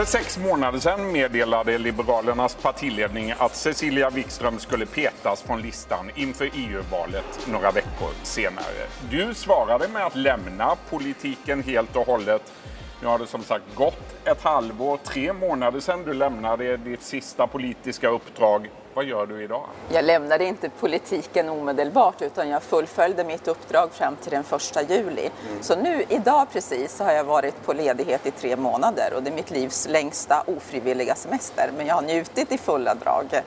[0.00, 6.50] För sex månader sedan meddelade Liberalernas partiledning att Cecilia Wikström skulle petas från listan inför
[6.54, 8.86] EU-valet några veckor senare.
[9.10, 12.52] Du svarade med att lämna politiken helt och hållet.
[13.00, 17.46] Nu har det som sagt gått ett halvår, tre månader sedan du lämnade ditt sista
[17.46, 18.68] politiska uppdrag.
[18.94, 19.66] Vad gör du idag?
[19.88, 25.30] Jag lämnade inte politiken omedelbart utan jag fullföljde mitt uppdrag fram till den första juli.
[25.48, 25.62] Mm.
[25.62, 29.30] Så nu idag precis så har jag varit på ledighet i tre månader och det
[29.30, 31.70] är mitt livs längsta ofrivilliga semester.
[31.76, 33.42] Men jag har njutit i fulla drag.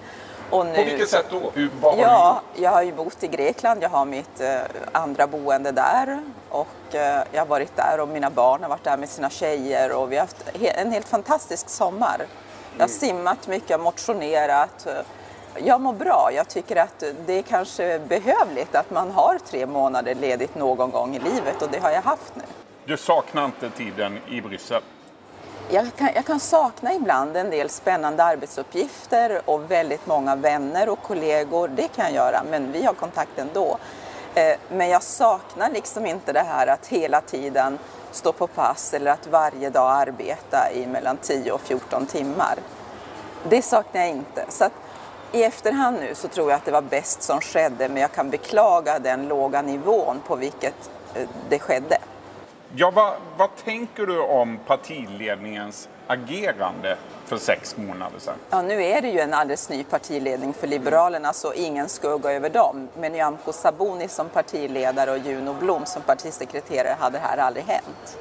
[0.50, 1.52] Och nu, på vilket sätt då?
[1.54, 4.60] Hur, ja, jag har ju bott i Grekland, jag har mitt eh,
[4.92, 8.98] andra boende där och eh, jag har varit där och mina barn har varit där
[8.98, 12.18] med sina tjejer och vi har haft en helt fantastisk sommar.
[12.78, 12.90] Jag har mm.
[12.90, 14.88] simmat mycket, motionerat,
[15.58, 16.30] jag mår bra.
[16.34, 21.16] Jag tycker att det är kanske behövligt att man har tre månader ledigt någon gång
[21.16, 22.44] i livet och det har jag haft nu.
[22.86, 24.82] Du saknar inte tiden i Bryssel?
[25.70, 31.02] Jag kan, jag kan sakna ibland en del spännande arbetsuppgifter och väldigt många vänner och
[31.02, 31.68] kollegor.
[31.68, 33.78] Det kan jag göra, men vi har kontakt ändå.
[34.36, 37.80] Eh, men jag saknar liksom inte det här att hela tiden
[38.12, 42.56] stå på pass eller att varje dag arbeta i mellan 10 och 14 timmar.
[43.50, 44.46] Det saknar jag inte.
[44.50, 44.70] Så
[45.34, 48.30] i efterhand nu så tror jag att det var bäst som skedde men jag kan
[48.30, 51.98] beklaga den låga nivån på vilket eh, det skedde.
[52.76, 58.34] Ja, vad, vad tänker du om partiledningens agerande för sex månader sedan?
[58.50, 62.50] Ja, nu är det ju en alldeles ny partiledning för Liberalerna så ingen skugga över
[62.50, 62.88] dem.
[63.00, 68.18] Men Nyamko Sabuni som partiledare och Juno Blom som partisekreterare hade det här aldrig hänt.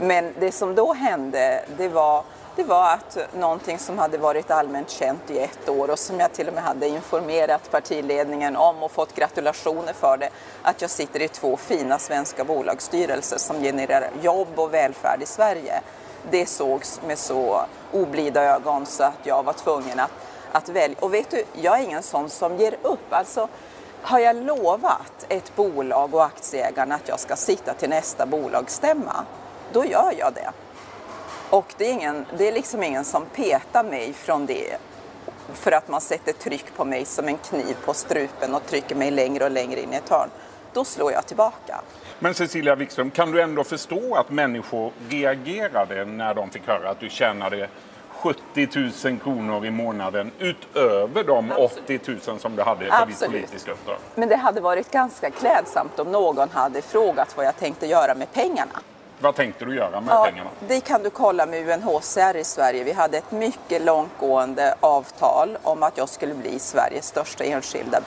[0.00, 2.24] Men det som då hände, det var
[2.56, 6.32] det var att någonting som hade varit allmänt känt i ett år och som jag
[6.32, 10.28] till och med hade informerat partiledningen om och fått gratulationer för det,
[10.62, 15.80] att jag sitter i två fina svenska bolagsstyrelser som genererar jobb och välfärd i Sverige.
[16.30, 17.60] Det sågs med så
[17.92, 20.12] oblida ögon så att jag var tvungen att,
[20.52, 20.96] att välja.
[21.00, 23.06] Och vet du, jag är ingen sån som ger upp.
[23.12, 23.48] Alltså,
[24.02, 29.24] har jag lovat ett bolag och aktieägarna att jag ska sitta till nästa bolagsstämma,
[29.72, 30.52] då gör jag det.
[31.50, 34.76] Och det är, ingen, det är liksom ingen som petar mig från det
[35.54, 39.10] för att man sätter tryck på mig som en kniv på strupen och trycker mig
[39.10, 40.30] längre och längre in i ett hörn.
[40.72, 41.80] Då slår jag tillbaka.
[42.18, 47.00] Men Cecilia Wikström, kan du ändå förstå att människor reagerade när de fick höra att
[47.00, 47.68] du tjänade
[48.10, 48.68] 70
[49.04, 52.02] 000 kronor i månaden utöver de Absolut.
[52.02, 53.96] 80 000 som du hade för ditt politiska uppdrag?
[54.14, 58.32] Men det hade varit ganska klädsamt om någon hade frågat vad jag tänkte göra med
[58.32, 58.80] pengarna.
[59.18, 60.50] Vad tänkte du göra med ja, pengarna?
[60.68, 62.84] Det kan du kolla med UNHCR i Sverige.
[62.84, 68.00] Vi hade ett mycket långtgående avtal om att jag skulle bli Sveriges största enskilda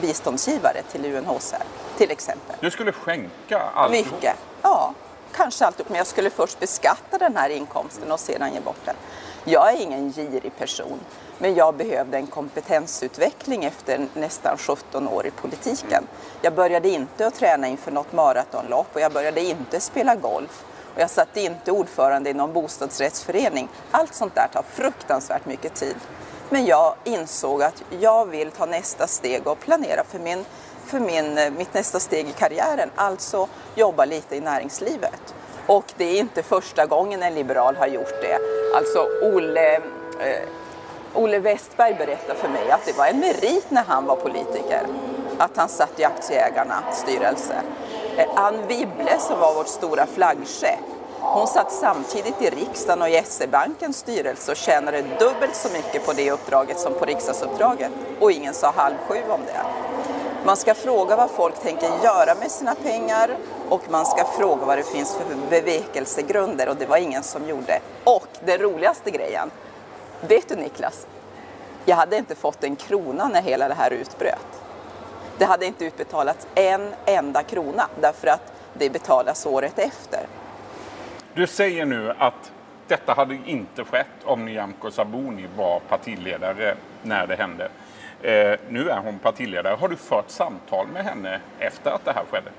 [0.00, 1.62] biståndsgivare till UNHCR,
[1.96, 2.56] till exempel.
[2.60, 3.92] Du skulle skänka allt?
[3.92, 4.94] Mycket, ja.
[5.32, 8.96] Kanske allt, men jag skulle först beskatta den här inkomsten och sedan ge bort den.
[9.48, 11.00] Jag är ingen girig person.
[11.38, 16.06] Men jag behövde en kompetensutveckling efter nästan 17 år i politiken.
[16.42, 20.64] Jag började inte att träna inför något maratonlopp och jag började inte spela golf.
[20.94, 23.68] Och jag satt inte ordförande i någon bostadsrättsförening.
[23.90, 25.96] Allt sånt där tar fruktansvärt mycket tid.
[26.50, 30.44] Men jag insåg att jag vill ta nästa steg och planera för, min,
[30.84, 32.90] för min, eh, mitt nästa steg i karriären.
[32.96, 35.34] Alltså jobba lite i näringslivet.
[35.66, 38.38] Och det är inte första gången en liberal har gjort det.
[38.76, 39.74] Alltså Olle
[40.20, 40.48] eh,
[41.14, 44.86] Olle Westberg berättade för mig att det var en merit när han var politiker,
[45.38, 47.54] att han satt i Aktieägarnas styrelse.
[48.16, 50.80] Eh, Ann Wibble som var vårt stora flaggskepp,
[51.20, 56.12] hon satt samtidigt i riksdagen och i SE-bankens styrelse och tjänade dubbelt så mycket på
[56.12, 57.90] det uppdraget som på riksdagsuppdraget
[58.20, 59.60] och ingen sa halv sju om det.
[60.44, 63.30] Man ska fråga vad folk tänker göra med sina pengar
[63.68, 67.80] och man ska fråga vad det finns för bevekelsegrunder och det var ingen som gjorde.
[68.04, 69.50] Och den roligaste grejen,
[70.20, 71.06] Vet du Niklas?
[71.84, 74.62] Jag hade inte fått en krona när hela det här utbröt.
[75.38, 80.26] Det hade inte utbetalats en enda krona därför att det betalas året efter.
[81.34, 82.52] Du säger nu att
[82.88, 87.68] detta hade inte skett om Nyamko Sabuni var partiledare när det hände.
[88.26, 89.76] Eh, nu är hon partiledare.
[89.80, 92.50] Har du fört samtal med henne efter att det här skedde?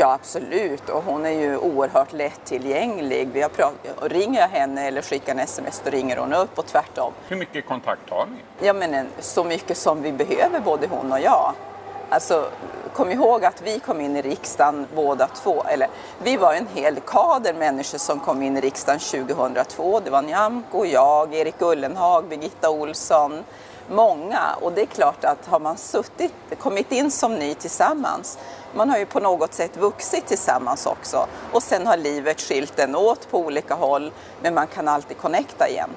[0.00, 0.88] Ja, absolut.
[0.88, 3.28] Och hon är ju oerhört lättillgänglig.
[3.32, 6.66] Vi har pratat, ringer jag henne eller skickar en sms, då ringer hon upp och
[6.66, 7.12] tvärtom.
[7.28, 8.66] Hur mycket kontakt har ni?
[8.66, 11.54] Ja, men så mycket som vi behöver, både hon och jag.
[12.08, 12.48] Alltså,
[12.92, 15.88] kom ihåg att vi kom in i riksdagen båda två, eller
[16.22, 20.00] vi var en hel kader människor som kom in i riksdagen 2002.
[20.04, 23.44] Det var Nyamko, jag, Erik Ullenhag, Birgitta Olsson,
[23.88, 24.40] många.
[24.60, 28.38] Och det är klart att har man suttit, kommit in som ny tillsammans
[28.74, 31.26] man har ju på något sätt vuxit tillsammans också.
[31.52, 35.68] Och sen har livet skilt en åt på olika håll, men man kan alltid connecta
[35.68, 35.90] igen.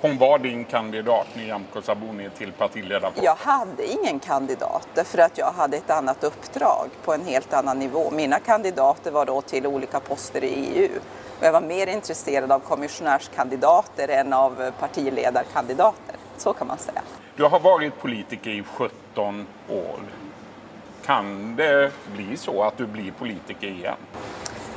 [0.00, 3.24] Hon var din kandidat, Nyamko Sabuni, till partiledarposten?
[3.24, 7.78] Jag hade ingen kandidat därför att jag hade ett annat uppdrag på en helt annan
[7.78, 8.10] nivå.
[8.10, 11.00] Mina kandidater var då till olika poster i EU.
[11.38, 16.15] Och jag var mer intresserad av kommissionärskandidater än av partiledarkandidater.
[16.36, 17.02] Så kan man säga.
[17.36, 20.00] Du har varit politiker i 17 år.
[21.06, 23.96] Kan det bli så att du blir politiker igen?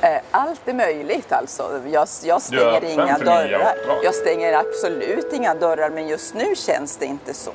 [0.01, 1.81] Eh, allt är möjligt alltså.
[1.91, 3.75] Jag, jag stänger inga dörrar.
[4.03, 7.51] Jag stänger absolut inga dörrar, men just nu känns det inte så.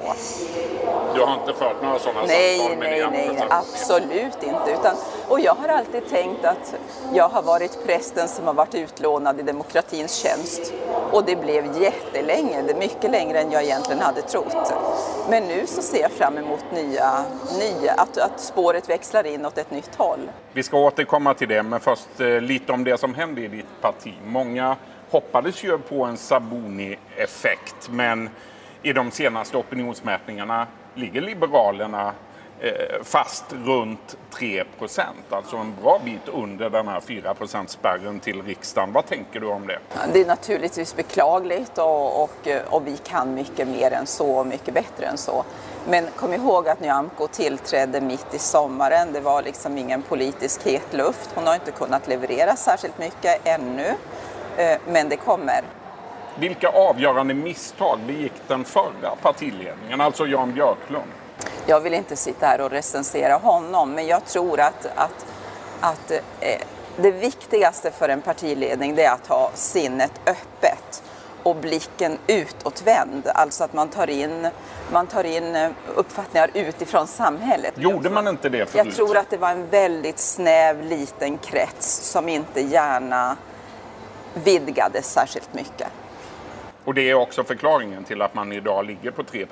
[1.14, 4.70] Du har inte fört några sådana nej, samtal med Nej, nej, nej, absolut inte.
[4.80, 4.96] Utan,
[5.28, 6.74] och jag har alltid tänkt att
[7.12, 10.72] jag har varit prästen som har varit utlånad i demokratins tjänst.
[11.12, 14.72] Och det blev jättelänge, det är mycket längre än jag egentligen hade trott.
[15.30, 17.24] Men nu så ser jag fram emot nya,
[17.58, 20.30] nya att, att spåret växlar in åt ett nytt håll.
[20.52, 23.80] Vi ska återkomma till det, men först eh, lite om det som hände i ditt
[23.80, 24.14] parti.
[24.26, 24.76] Många
[25.10, 28.30] hoppades ju på en Sabuni-effekt, men
[28.82, 32.12] i de senaste opinionsmätningarna ligger Liberalerna
[33.02, 38.92] fast runt 3 procent, alltså en bra bit under den här 4% spärren till riksdagen.
[38.92, 39.78] Vad tänker du om det?
[40.12, 44.74] Det är naturligtvis beklagligt och, och, och vi kan mycket mer än så och mycket
[44.74, 45.44] bättre än så.
[45.88, 49.12] Men kom ihåg att Nyamko tillträdde mitt i sommaren.
[49.12, 51.30] Det var liksom ingen politisk het luft.
[51.34, 53.86] Hon har inte kunnat leverera särskilt mycket ännu,
[54.56, 55.62] eh, men det kommer.
[56.38, 61.10] Vilka avgörande misstag begick den förra partiledningen, alltså Jan Björklund?
[61.66, 65.26] Jag vill inte sitta här och recensera honom, men jag tror att, att,
[65.80, 66.60] att eh,
[66.96, 71.02] det viktigaste för en partiledning det är att ha sinnet öppet
[71.42, 73.28] och blicken utåtvänd.
[73.34, 74.48] Alltså att man tar in,
[74.92, 77.74] man tar in eh, uppfattningar utifrån samhället.
[77.76, 78.86] Gjorde man inte det förut?
[78.86, 83.36] Jag tror att det var en väldigt snäv liten krets som inte gärna
[84.34, 85.88] vidgades särskilt mycket.
[86.84, 89.46] Och det är också förklaringen till att man idag ligger på 3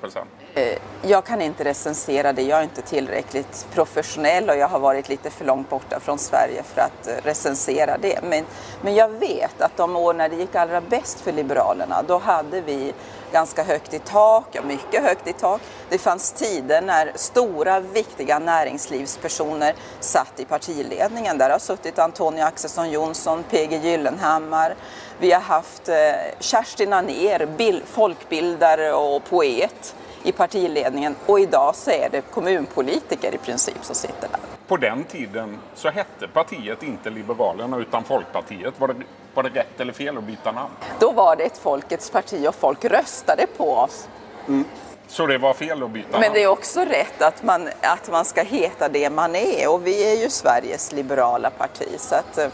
[0.54, 2.42] eh, Jag kan inte recensera det.
[2.42, 6.62] Jag är inte tillräckligt professionell och jag har varit lite för långt borta från Sverige
[6.62, 8.20] för att eh, recensera det.
[8.22, 8.44] Men,
[8.82, 12.60] men jag vet att de år när det gick allra bäst för Liberalerna, då hade
[12.60, 12.92] vi
[13.32, 15.60] ganska högt i tak, ja mycket högt i tak.
[15.88, 21.38] Det fanns tider när stora viktiga näringslivspersoner satt i partiledningen.
[21.38, 24.74] Där har suttit Antonia Axelsson Jonsson, PG Gyllenhammar,
[25.18, 25.94] vi har haft eh,
[26.40, 33.84] Kerstin Anér, folkbildare och poet i partiledningen och idag så är det kommunpolitiker i princip
[33.84, 34.51] som sitter där.
[34.72, 38.80] På den tiden så hette partiet inte Liberalerna utan Folkpartiet.
[38.80, 38.94] Var det,
[39.34, 40.72] var det rätt eller fel att byta namn?
[40.98, 44.08] Då var det ett folkets parti och folk röstade på oss.
[44.48, 44.64] Mm.
[45.08, 46.20] Så det var fel att byta namn?
[46.20, 49.86] Men det är också rätt att man, att man ska heta det man är och
[49.86, 51.88] vi är ju Sveriges liberala parti.
[51.98, 52.48] Så att, eh,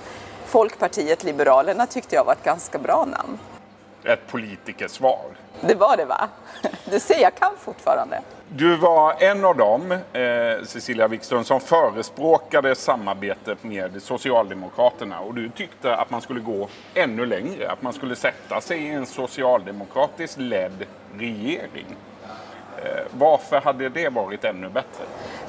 [0.46, 3.38] Folkpartiet Liberalerna tyckte jag var ett ganska bra namn.
[4.08, 5.26] Ett politikersvar.
[5.60, 6.28] Det var det va?
[6.84, 8.20] Du ser, jag kan fortfarande.
[8.48, 15.48] Du var en av dem, eh, Cecilia Wikström, som förespråkade samarbetet med Socialdemokraterna och du
[15.48, 20.38] tyckte att man skulle gå ännu längre, att man skulle sätta sig i en socialdemokratiskt
[20.38, 20.84] ledd
[21.18, 21.86] regering.
[22.84, 25.04] Eh, varför hade det varit ännu bättre?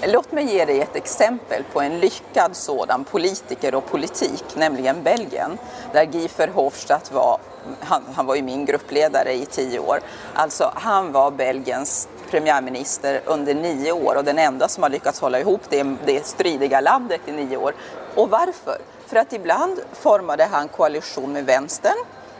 [0.08, 5.58] Låt mig ge dig ett exempel på en lyckad sådan politiker och politik, nämligen Belgien,
[5.94, 7.40] där Guy Verhofstadt var,
[7.80, 10.00] han, han var ju min gruppledare i tio år,
[10.34, 15.40] alltså han var Belgiens premiärminister under nio år och den enda som har lyckats hålla
[15.40, 17.74] ihop det, det stridiga landet i nio år.
[18.16, 18.78] Och varför?
[19.06, 21.98] För att ibland formade han koalition med vänstern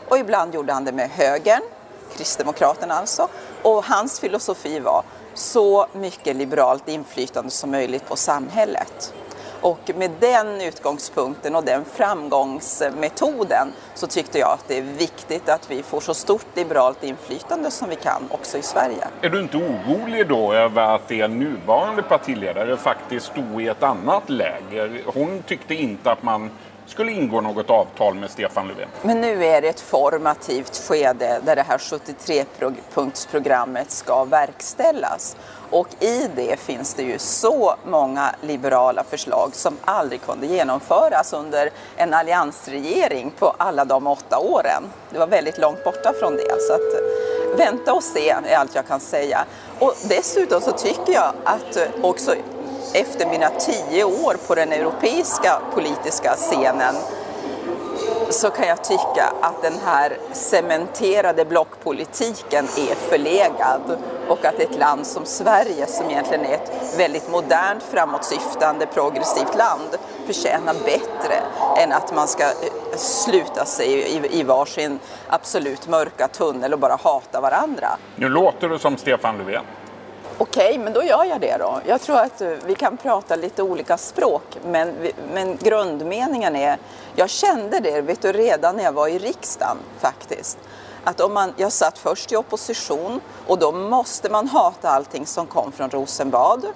[0.08, 1.62] och ibland gjorde han det med högern
[2.16, 3.28] Kristdemokraterna alltså.
[3.62, 5.02] Och hans filosofi var
[5.34, 9.14] så mycket liberalt inflytande som möjligt på samhället.
[9.60, 15.70] Och med den utgångspunkten och den framgångsmetoden så tyckte jag att det är viktigt att
[15.70, 19.08] vi får så stort liberalt inflytande som vi kan också i Sverige.
[19.20, 24.30] Är du inte orolig då över att er nuvarande partiledare faktiskt stod i ett annat
[24.30, 25.02] läger?
[25.06, 26.50] Hon tyckte inte att man
[26.86, 28.88] skulle ingå något avtal med Stefan Löfven.
[29.02, 35.36] Men nu är det ett formativt skede där det här 73-punktsprogrammet ska verkställas.
[35.70, 41.70] Och i det finns det ju så många liberala förslag som aldrig kunde genomföras under
[41.96, 44.82] en alliansregering på alla de åtta åren.
[45.10, 46.60] Det var väldigt långt borta från det.
[46.60, 49.44] Så att, eh, vänta och se är allt jag kan säga.
[49.78, 52.34] Och dessutom så tycker jag att eh, också
[52.92, 56.94] efter mina tio år på den europeiska politiska scenen
[58.32, 65.06] så kan jag tycka att den här cementerade blockpolitiken är förlegad och att ett land
[65.06, 69.96] som Sverige, som egentligen är ett väldigt modernt, framåtsyftande, progressivt land,
[70.26, 71.34] förtjänar bättre
[71.76, 72.50] än att man ska eh,
[72.96, 77.88] sluta sig i, i varsin absolut mörka tunnel och bara hata varandra.
[78.16, 79.64] Nu låter du som Stefan Löfven.
[80.42, 81.80] Okej, okay, men då gör jag det då.
[81.86, 84.94] Jag tror att eh, vi kan prata lite olika språk, men,
[85.32, 86.78] men grundmeningen är,
[87.16, 90.58] jag kände det vet du, redan när jag var i riksdagen faktiskt.
[91.04, 95.46] Att om man, jag satt först i opposition och då måste man hata allting som
[95.46, 96.66] kom från Rosenbad.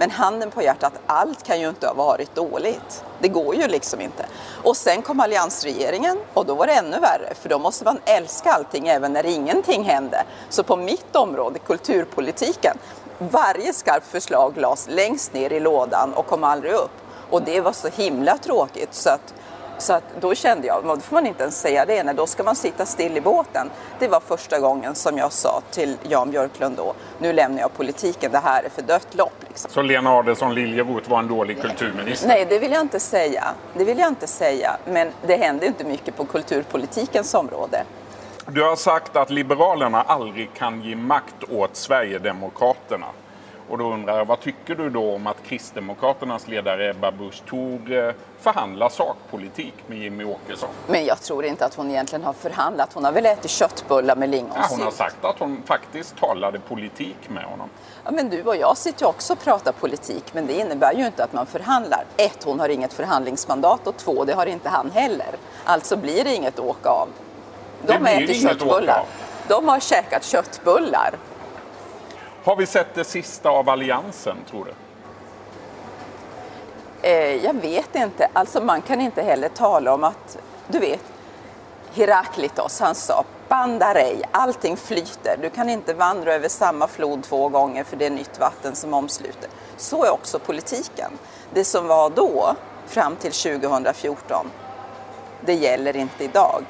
[0.00, 3.04] Men handen på hjärtat, allt kan ju inte ha varit dåligt.
[3.20, 4.26] Det går ju liksom inte.
[4.62, 8.52] Och sen kom alliansregeringen och då var det ännu värre för då måste man älska
[8.52, 10.24] allting även när ingenting hände.
[10.48, 12.78] Så på mitt område, kulturpolitiken,
[13.20, 16.90] varje skarpt förslag lades längst ner i lådan och kom aldrig upp.
[17.30, 19.34] Och det var så himla tråkigt så att
[19.82, 22.42] så att då kände jag, då får man inte ens säga det, nej, då ska
[22.42, 23.70] man sitta still i båten.
[23.98, 28.32] Det var första gången som jag sa till Jan Björklund då, nu lämnar jag politiken,
[28.32, 29.34] det här är för dött lopp.
[29.48, 29.70] Liksom.
[29.70, 32.28] Så Lena Adelsohn Liljeroth var en dålig kulturminister?
[32.28, 33.44] Nej, det vill jag inte säga.
[33.74, 37.84] Det vill jag inte säga, men det hände inte mycket på kulturpolitikens område.
[38.52, 43.06] Du har sagt att Liberalerna aldrig kan ge makt åt Sverigedemokraterna.
[43.68, 47.92] Och då undrar jag, vad tycker du då om att Kristdemokraternas ledare Ebba Busch Thor
[47.92, 50.68] eh, förhandlar sakpolitik med Jimmy Åkesson?
[50.86, 52.92] Men jag tror inte att hon egentligen har förhandlat.
[52.92, 54.66] Hon har väl ätit köttbullar med lingonsylt.
[54.70, 57.68] Ja, hon har sagt att hon faktiskt talade politik med honom.
[58.04, 61.06] Ja, men du och jag sitter ju också och pratar politik, men det innebär ju
[61.06, 62.04] inte att man förhandlar.
[62.16, 65.34] Ett, hon har inget förhandlingsmandat och två, det har inte han heller.
[65.64, 67.08] Alltså blir det inget åka av.
[67.86, 69.04] De det inget köttbullar.
[69.48, 71.14] De har käkat köttbullar
[72.44, 74.72] har vi sett det sista av alliansen, tror du?
[77.08, 78.28] Eh, jag vet inte.
[78.32, 81.04] Alltså man kan inte heller tala om att, du vet,
[81.94, 85.36] Heraklitos, han sa bandarej, allting flyter.
[85.42, 88.94] Du kan inte vandra över samma flod två gånger för det är nytt vatten som
[88.94, 89.50] omsluter.
[89.76, 91.10] Så är också politiken.
[91.54, 92.56] Det som var då,
[92.86, 94.50] fram till 2014,
[95.40, 96.64] det gäller inte idag.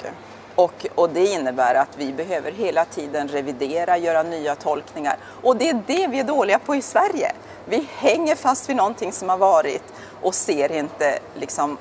[0.61, 5.17] Och, och, det innebär att vi behöver hela tiden revidera, göra nya tolkningar.
[5.43, 7.31] Och det är det vi är dåliga på i Sverige.
[7.65, 9.83] Vi hänger fast vid någonting som har varit
[10.21, 11.77] och ser inte liksom,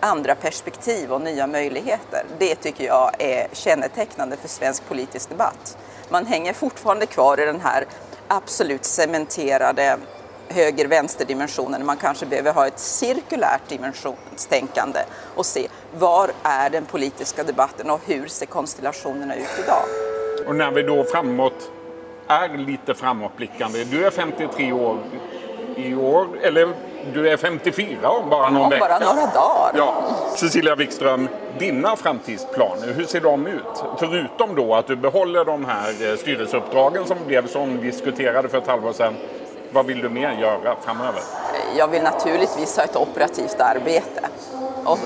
[0.00, 2.24] andra perspektiv och nya möjligheter.
[2.38, 5.76] Det tycker jag är kännetecknande för svensk politisk debatt.
[6.08, 7.86] Man hänger fortfarande kvar i den här
[8.28, 9.98] absolut cementerade
[10.52, 11.86] höger-vänster-dimensionen.
[11.86, 15.00] Man kanske behöver ha ett cirkulärt dimensionstänkande
[15.34, 15.68] och se
[15.98, 19.84] var är den politiska debatten och hur ser konstellationerna ut idag?
[20.46, 21.70] Och när vi då framåt
[22.26, 23.84] är lite framåtblickande.
[23.84, 24.98] Du är 53 år
[25.76, 26.68] i år, eller
[27.14, 28.80] du är 54 om bara någon ja, vecka.
[28.80, 29.72] bara några dagar.
[29.76, 29.94] Ja.
[30.36, 31.28] Cecilia Wikström,
[31.58, 33.84] dina framtidsplaner, hur ser de ut?
[33.98, 38.66] Förutom då att du behåller de här eh, styrelseuppdragen som blev som diskuterade för ett
[38.66, 39.14] halvår sedan
[39.72, 41.22] vad vill du mer göra framöver?
[41.76, 44.28] Jag vill naturligtvis ha ett operativt arbete.
[44.84, 44.98] Och,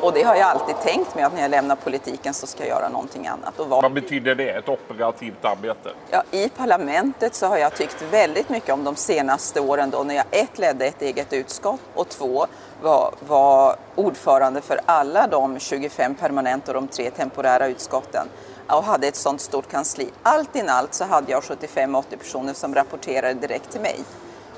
[0.00, 2.68] och det har jag alltid tänkt mig att när jag lämnar politiken så ska jag
[2.68, 3.60] göra någonting annat.
[3.60, 3.82] Och vad...
[3.82, 5.90] vad betyder det, ett operativt arbete?
[6.10, 10.14] Ja, I parlamentet så har jag tyckt väldigt mycket om de senaste åren då när
[10.14, 12.46] jag ett ledde ett eget utskott och två
[12.82, 18.28] var, var ordförande för alla de 25 permanenta och de tre temporära utskotten
[18.66, 20.10] och hade ett sådant stort kansli.
[20.22, 24.00] Allt in allt så hade jag 75-80 personer som rapporterade direkt till mig.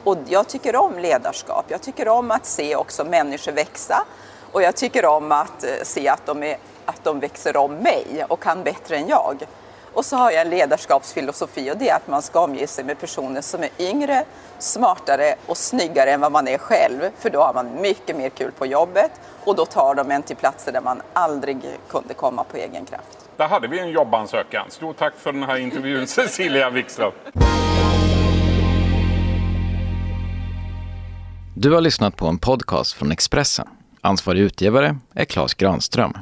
[0.05, 1.65] Och jag tycker om ledarskap.
[1.69, 4.05] Jag tycker om att se också människor växa
[4.53, 8.25] och jag tycker om att eh, se att de, är, att de växer om mig
[8.29, 9.47] och kan bättre än jag.
[9.93, 12.99] Och så har jag en ledarskapsfilosofi och det är att man ska omge sig med
[13.01, 14.25] personer som är yngre,
[14.59, 17.11] smartare och snyggare än vad man är själv.
[17.19, 19.11] För då har man mycket mer kul på jobbet
[19.45, 23.25] och då tar de en till platser där man aldrig kunde komma på egen kraft.
[23.37, 24.71] Där hade vi en jobbansökan.
[24.71, 27.12] Stort tack för den här intervjun Cecilia Wikström.
[31.55, 33.69] Du har lyssnat på en podcast från Expressen.
[34.00, 36.12] Ansvarig utgivare är Klas Granström.